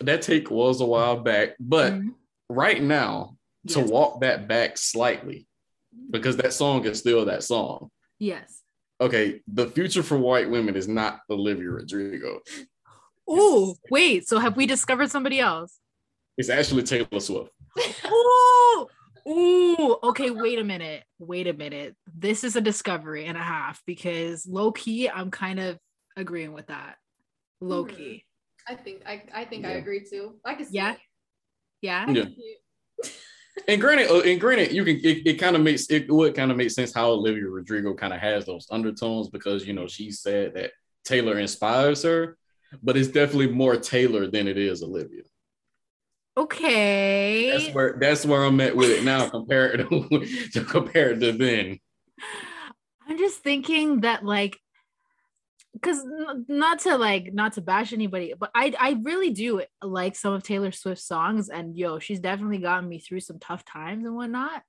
[0.00, 2.08] that take was a while back, but mm-hmm.
[2.48, 3.74] right now yes.
[3.74, 5.46] to walk that back slightly,
[6.10, 7.90] because that song is still that song.
[8.20, 8.62] Yes.
[9.00, 12.40] Okay, the future for white women is not Olivia Rodrigo.
[13.26, 14.28] Oh, wait.
[14.28, 15.78] So have we discovered somebody else?
[16.36, 17.50] It's actually Taylor Swift.
[18.04, 18.88] oh,
[19.28, 21.04] Ooh, okay, wait a minute.
[21.18, 21.96] Wait a minute.
[22.14, 25.78] This is a discovery and a half because low key, I'm kind of
[26.16, 26.96] agreeing with that.
[27.60, 28.24] Low key.
[28.66, 28.72] Hmm.
[28.72, 29.70] I think I, I think yeah.
[29.70, 30.36] I agree too.
[30.44, 30.94] I can yeah.
[31.82, 32.10] Yeah.
[32.10, 32.24] Yeah
[33.68, 36.50] and granted, uh, and granted, you can it, it kind of makes it would kind
[36.50, 40.10] of make sense how Olivia Rodrigo kind of has those undertones because you know she
[40.10, 40.72] said that
[41.04, 42.38] Taylor inspires her,
[42.82, 45.22] but it's definitely more Taylor than it is Olivia.
[46.36, 47.50] Okay.
[47.50, 51.78] That's where that's where I'm at with it now compared to, to compared to then.
[53.06, 54.58] I'm just thinking that like
[55.72, 56.04] because
[56.48, 60.42] not to like not to bash anybody but i i really do like some of
[60.42, 64.62] taylor swift's songs and yo she's definitely gotten me through some tough times and whatnot.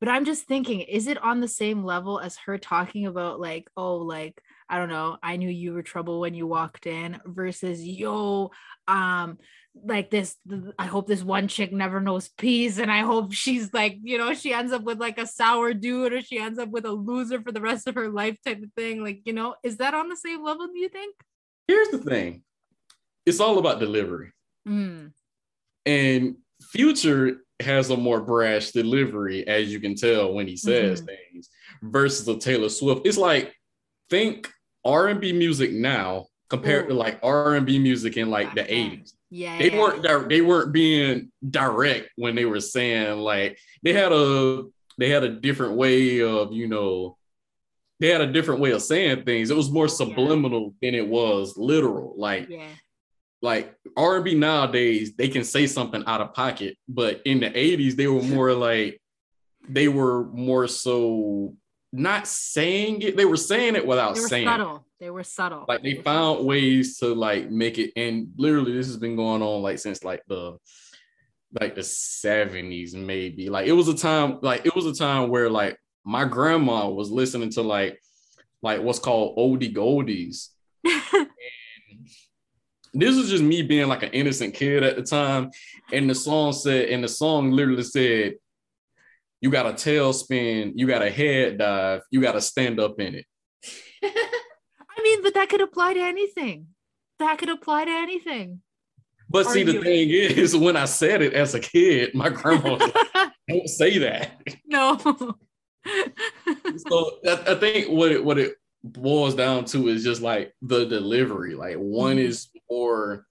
[0.00, 3.68] But i'm just thinking is it on the same level as her talking about like
[3.76, 4.40] oh like
[4.72, 8.50] I don't know, I knew you were trouble when you walked in versus yo,
[8.88, 9.38] um,
[9.74, 10.36] like this
[10.78, 14.34] i hope this one chick never knows peace and i hope she's like you know
[14.34, 17.40] she ends up with like a sour dude or she ends up with a loser
[17.40, 20.08] for the rest of her life type of thing like you know is that on
[20.08, 21.14] the same level do you think
[21.66, 22.42] here's the thing
[23.24, 24.30] it's all about delivery
[24.68, 25.10] mm.
[25.86, 31.06] and future has a more brash delivery as you can tell when he says mm-hmm.
[31.06, 31.48] things
[31.82, 33.54] versus a taylor swift it's like
[34.10, 34.50] think
[34.84, 36.88] r&b music now compared Ooh.
[36.88, 42.10] to like r&b music in like the 80s yeah, they weren't they weren't being direct
[42.16, 44.64] when they were saying like they had a
[44.98, 47.16] they had a different way of you know
[47.98, 49.50] they had a different way of saying things.
[49.50, 50.90] It was more subliminal yeah.
[50.90, 52.12] than it was literal.
[52.18, 52.66] Like yeah.
[53.40, 57.48] like R and B nowadays they can say something out of pocket, but in the
[57.48, 59.00] '80s they were more like
[59.66, 61.54] they were more so
[61.92, 63.16] not saying it.
[63.16, 64.76] They were saying it without saying subtle.
[64.76, 64.82] it.
[65.00, 65.66] They were subtle.
[65.68, 69.62] Like they found ways to like make it, and literally this has been going on
[69.62, 70.56] like since like the
[71.60, 73.50] like the 70s, maybe.
[73.50, 77.10] Like it was a time, like it was a time where like my grandma was
[77.10, 78.00] listening to like
[78.62, 80.48] like what's called oldie goldies.
[82.94, 85.50] this was just me being like an innocent kid at the time.
[85.92, 88.34] And the song said, and the song literally said,
[89.42, 93.16] you got a tailspin, you got a head dive, you got to stand up in
[93.16, 93.26] it.
[94.02, 96.68] I mean, but that could apply to anything.
[97.18, 98.60] That could apply to anything.
[99.28, 102.74] But Are see, the thing is, when I said it as a kid, my grandma
[102.74, 102.94] like,
[103.48, 104.42] don't say that.
[104.66, 104.98] No.
[104.98, 105.36] so
[107.26, 111.54] I, I, think what it what it boils down to is just like the delivery.
[111.54, 112.26] Like one mm-hmm.
[112.26, 113.26] is more,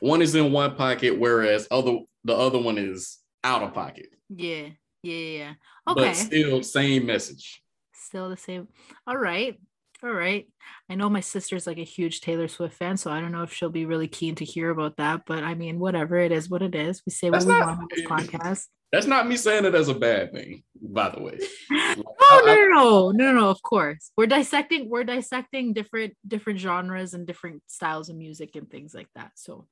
[0.00, 4.06] one is in one pocket, whereas other the other one is out of pocket.
[4.28, 4.70] Yeah,
[5.12, 5.52] yeah, yeah.
[5.88, 6.08] Okay.
[6.08, 7.62] But still, same message.
[7.92, 8.68] Still the same.
[9.06, 9.58] All right
[10.02, 10.46] all right.
[10.90, 13.52] I know my sister's like a huge Taylor Swift fan, so I don't know if
[13.52, 15.22] she'll be really keen to hear about that.
[15.26, 17.02] But I mean, whatever it is, what it is.
[17.06, 18.66] We say what we want on this podcast.
[18.92, 21.38] That's not me saying it as a bad thing, by the way.
[21.70, 23.50] no, no, no, no, no, no.
[23.50, 24.88] Of course, we're dissecting.
[24.88, 29.32] We're dissecting different different genres and different styles of music and things like that.
[29.34, 29.66] So,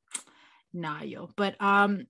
[0.73, 1.29] nah, yo.
[1.37, 2.07] But um,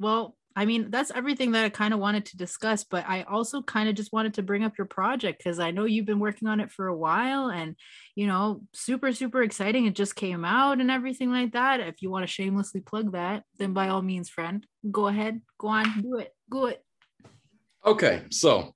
[0.00, 3.62] well, I mean, that's everything that I kind of wanted to discuss, but I also
[3.62, 6.48] kind of just wanted to bring up your project because I know you've been working
[6.48, 7.76] on it for a while and,
[8.14, 9.86] you know, super, super exciting.
[9.86, 11.80] It just came out and everything like that.
[11.80, 15.68] If you want to shamelessly plug that, then by all means, friend, go ahead, go
[15.68, 16.84] on, do it, do it.
[17.84, 18.22] Okay.
[18.30, 18.74] So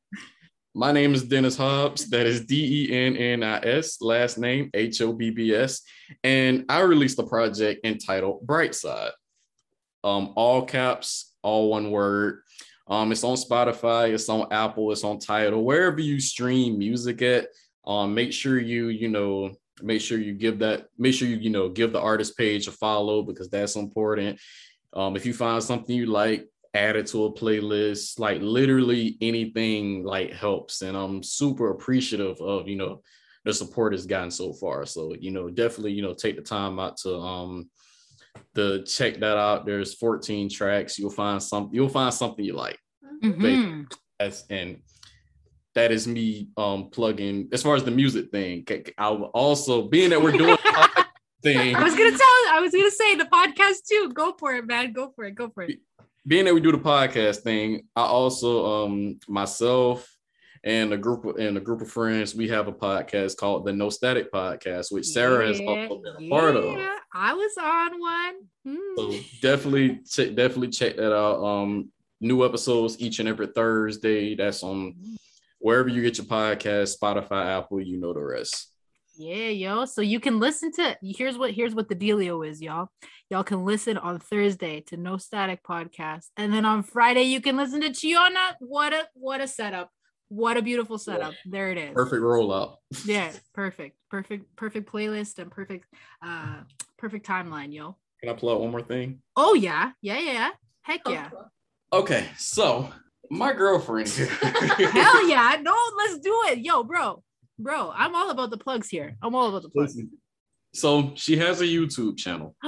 [0.75, 2.11] my name is Dennis Hobbs.
[2.11, 5.81] That is D E N N I S, last name H O B B S.
[6.23, 9.13] And I released a project entitled Brightside.
[10.05, 12.43] Um, all caps, all one word.
[12.89, 17.49] Um, it's on Spotify, it's on Apple, it's on Tidal, wherever you stream music at.
[17.87, 21.51] Um, make sure you, you know, make sure you give that, make sure you, you
[21.51, 24.41] know, give the artist page a follow because that's important.
[24.93, 28.19] Um, if you find something you like, add it to a playlist.
[28.19, 30.83] Like literally anything like helps.
[30.83, 33.03] And I'm super appreciative of, you know,
[33.45, 34.85] the support has gotten so far.
[34.87, 37.71] So, you know, definitely, you know, take the time out to um
[38.55, 39.67] to check that out.
[39.67, 40.99] There's 14 tracks.
[40.99, 41.75] You'll find something.
[41.75, 42.79] You'll find something you like.
[43.23, 43.83] Mm-hmm.
[44.19, 44.79] That's and
[45.75, 48.67] that is me um plugging as far as the music thing.
[48.99, 50.57] I'll also being that we're doing
[51.43, 51.77] thing.
[51.77, 52.29] I was gonna tell.
[52.51, 54.11] I was gonna say the podcast too.
[54.15, 54.93] Go for it, man.
[54.93, 55.35] Go for it.
[55.35, 55.79] Go for it.
[56.27, 60.16] Being that we do the podcast thing, I also um myself
[60.65, 63.91] and a group and a group of friends, we have a podcast called the No
[63.91, 66.79] Static Podcast, which Sarah yeah, has also been a part of.
[67.13, 68.35] I was on one.
[68.67, 68.97] Mm.
[68.97, 71.43] So definitely, check, definitely check that out.
[71.43, 71.91] Um,
[72.21, 74.35] new episodes each and every Thursday.
[74.35, 74.95] That's on
[75.59, 77.81] wherever you get your podcast, Spotify, Apple.
[77.81, 78.73] You know the rest.
[79.19, 79.87] Yeah, yo.
[79.87, 80.97] So you can listen to.
[81.03, 81.53] Here's what.
[81.53, 82.89] Here's what the dealio is, y'all.
[83.31, 87.57] Y'all can listen on Thursday to No Static Podcast, and then on Friday you can
[87.57, 88.55] listen to Chiona.
[88.61, 89.91] What a what a setup.
[90.29, 91.35] What a beautiful setup.
[91.45, 91.95] There it is.
[91.95, 92.77] Perfect rollout.
[93.05, 93.97] yeah, perfect.
[94.11, 95.87] Perfect, perfect playlist and perfect
[96.23, 96.61] uh
[96.99, 97.97] perfect timeline, yo.
[98.21, 99.21] Can I plug one more thing?
[99.37, 99.93] Oh yeah.
[100.03, 100.51] Yeah, yeah.
[100.83, 101.31] Heck yeah.
[101.93, 102.91] Okay, so
[103.31, 104.27] my girlfriend here.
[104.27, 105.59] Hell yeah.
[105.63, 106.59] No, let's do it.
[106.59, 107.23] Yo, bro.
[107.59, 109.17] Bro, I'm all about the plugs here.
[109.23, 109.95] I'm all about the plugs.
[109.95, 110.11] Listen,
[110.75, 112.55] so she has a YouTube channel.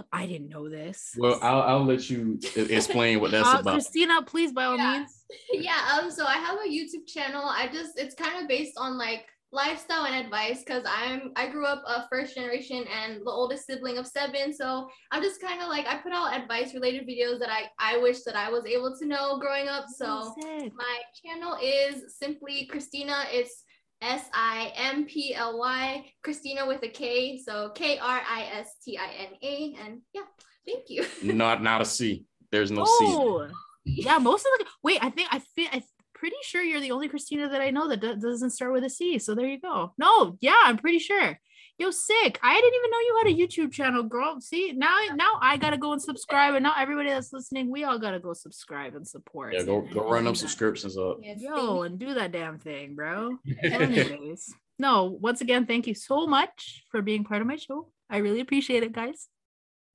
[0.12, 1.14] I didn't know this.
[1.16, 3.80] Well, I'll, I'll let you explain what that's uh, about.
[3.80, 4.98] Kristina, please, by all yeah.
[4.98, 5.18] means.
[5.50, 5.80] Yeah.
[5.94, 6.10] Um.
[6.10, 7.42] So I have a YouTube channel.
[7.42, 11.64] I just it's kind of based on like lifestyle and advice because I'm I grew
[11.66, 14.52] up a first generation and the oldest sibling of seven.
[14.52, 17.96] So I'm just kind of like I put out advice related videos that I I
[17.98, 19.86] wish that I was able to know growing up.
[19.96, 23.24] So my channel is simply Kristina.
[23.30, 23.64] It's
[24.02, 27.38] S I M P L Y, Kristina with a K.
[27.38, 29.76] So K R I S T I N A.
[29.84, 30.22] And yeah,
[30.66, 31.06] thank you.
[31.22, 32.26] Not not a C.
[32.50, 32.92] There's no C.
[33.00, 33.48] Oh,
[33.84, 34.18] yeah.
[34.18, 35.82] Most of the wait, I think I feel I'm
[36.14, 38.90] pretty sure you're the only Kristina that I know that do- doesn't start with a
[38.90, 39.18] C.
[39.18, 39.92] So there you go.
[39.98, 41.38] No, yeah, I'm pretty sure.
[41.78, 42.38] Yo, sick.
[42.42, 44.40] I didn't even know you had a YouTube channel, girl.
[44.40, 47.98] See, now now I gotta go and subscribe, and now everybody that's listening, we all
[47.98, 49.54] gotta go subscribe and support.
[49.54, 51.18] Yeah, go and- go run do them subscriptions up.
[51.22, 53.38] Yes, Yo, and do that damn thing, bro.
[53.64, 57.90] Anyways, no, once again, thank you so much for being part of my show.
[58.08, 59.28] I really appreciate it, guys.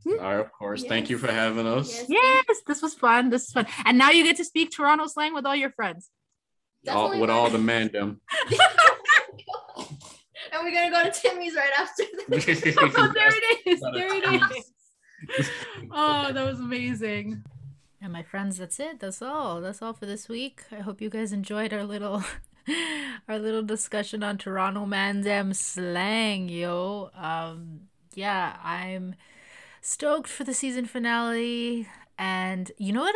[0.06, 0.84] All right, of course.
[0.84, 1.94] Thank you for having us.
[1.94, 2.06] Yes.
[2.48, 3.30] Yes, this was fun.
[3.30, 3.68] This is fun.
[3.86, 6.10] And now you get to speak Toronto slang with all your friends.
[6.90, 8.18] All, with all the learned- mandem.
[10.68, 12.78] and we're gonna go to Timmy's right after this.
[12.78, 13.80] oh, there it is.
[13.80, 15.50] There it is.
[15.92, 17.44] Oh, that was amazing.
[18.00, 19.00] And my friends, that's it.
[19.00, 19.62] That's all.
[19.62, 20.64] That's all for this week.
[20.72, 22.24] I hope you guys enjoyed our little
[23.28, 27.10] our little discussion on Toronto Mandem slang, yo.
[27.16, 29.16] Um yeah, I'm
[29.82, 31.88] stoked for the season finale.
[32.20, 33.16] And you know what?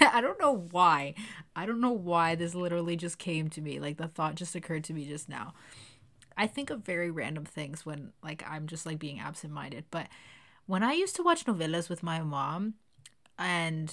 [0.00, 1.14] I don't know why.
[1.54, 3.78] I don't know why this literally just came to me.
[3.78, 5.52] Like the thought just occurred to me just now.
[6.36, 10.08] I think of very random things when like I'm just like being absent-minded, but
[10.66, 12.74] when I used to watch novelas with my mom
[13.42, 13.92] and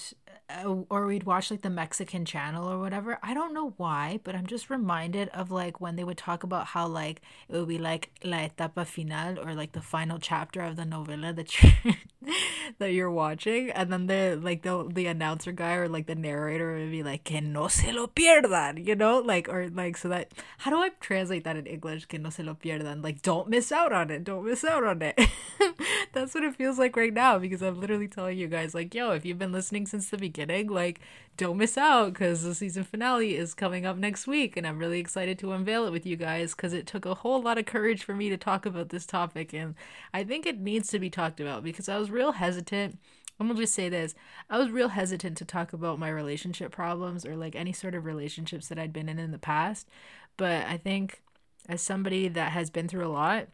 [0.50, 4.36] uh, or we'd watch like the Mexican channel or whatever, I don't know why, but
[4.36, 7.78] I'm just reminded of like when they would talk about how like it would be
[7.78, 11.94] like la etapa final or like the final chapter of the novela that you
[12.80, 16.74] that you're watching and then the like the the announcer guy or like the narrator
[16.78, 19.20] would be like que no se lo pierdan, you know?
[19.20, 22.06] Like or like so that how do I translate that in English?
[22.06, 23.04] Que no se lo pierdan.
[23.04, 24.24] Like don't miss out on it.
[24.24, 25.20] Don't miss out on it.
[26.14, 29.12] That's what it feels like right now because I'm literally telling you guys like, yo,
[29.12, 31.00] if you've been listening since the beginning, like
[31.38, 35.00] don't miss out because the season finale is coming up next week and I'm really
[35.00, 38.04] excited to unveil it with you guys because it took a whole lot of courage
[38.04, 39.76] for me to talk about this topic and
[40.14, 43.00] I think it needs to be talked about because I was real hesitant.
[43.40, 44.16] I'm gonna just say this.
[44.50, 48.06] I was real hesitant to talk about my relationship problems or like any sort of
[48.06, 49.88] relationships that I'd been in in the past.
[50.36, 51.22] But I think
[51.70, 53.48] as somebody that has been through a lot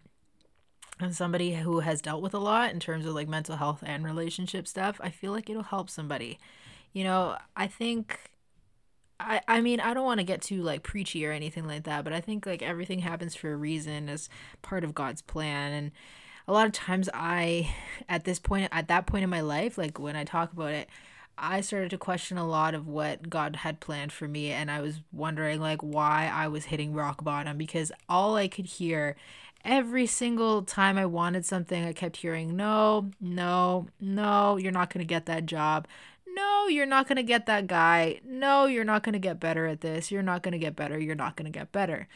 [1.00, 4.04] and somebody who has dealt with a lot in terms of like mental health and
[4.04, 6.40] relationship stuff, I feel like it'll help somebody.
[6.94, 8.32] You know, I think
[9.20, 12.04] I I mean, I don't want to get too like preachy or anything like that,
[12.04, 14.30] but I think like everything happens for a reason as
[14.62, 15.92] part of God's plan and
[16.48, 17.74] a lot of times I
[18.08, 20.90] at this point at that point in my life, like when I talk about it,
[21.38, 24.82] I started to question a lot of what God had planned for me and I
[24.82, 29.16] was wondering like why I was hitting rock bottom because all I could hear
[29.66, 35.06] every single time I wanted something, I kept hearing, no, no, no, you're not going
[35.06, 35.88] to get that job.
[36.28, 38.20] No, you're not going to get that guy.
[38.24, 40.12] No, you're not going to get better at this.
[40.12, 41.00] You're not going to get better.
[41.00, 42.08] You're not going to get better.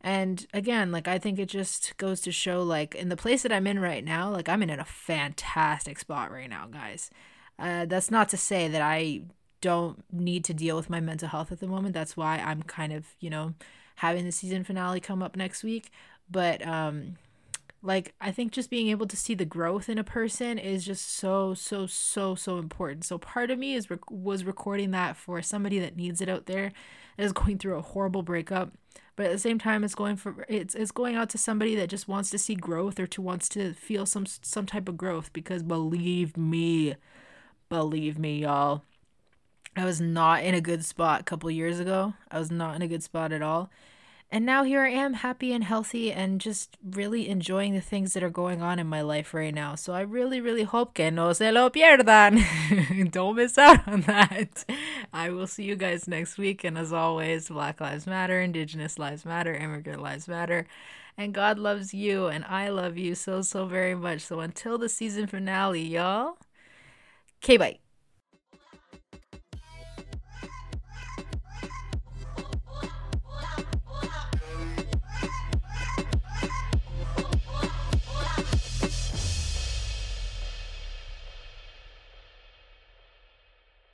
[0.00, 3.52] And again, like, I think it just goes to show, like, in the place that
[3.52, 7.10] I'm in right now, like, I'm in a fantastic spot right now, guys.
[7.58, 9.22] Uh, that's not to say that I
[9.60, 11.94] don't need to deal with my mental health at the moment.
[11.94, 13.54] That's why I'm kind of, you know,
[13.96, 15.90] having the season finale come up next week
[16.30, 17.14] but um
[17.82, 21.08] like i think just being able to see the growth in a person is just
[21.14, 23.04] so so so so important.
[23.04, 26.46] So part of me is rec- was recording that for somebody that needs it out
[26.46, 26.72] there
[27.16, 28.72] that is going through a horrible breakup
[29.16, 31.88] but at the same time it's going for it's, it's going out to somebody that
[31.88, 35.32] just wants to see growth or to wants to feel some some type of growth
[35.32, 36.94] because believe me
[37.68, 38.82] believe me y'all
[39.74, 42.14] i was not in a good spot a couple years ago.
[42.30, 43.70] I was not in a good spot at all
[44.30, 48.24] and now here I am, happy and healthy, and just really enjoying the things that
[48.24, 49.76] are going on in my life right now.
[49.76, 53.10] So I really, really hope que no se lo pierdan.
[53.12, 54.64] Don't miss out on that.
[55.12, 56.64] I will see you guys next week.
[56.64, 60.66] And as always, Black Lives Matter, Indigenous Lives Matter, Immigrant Lives Matter.
[61.16, 64.22] And God loves you, and I love you so, so very much.
[64.22, 66.36] So until the season finale, y'all.
[67.42, 67.85] Okay, bye.